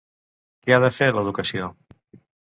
[0.63, 1.67] Què ha de fer l'educació?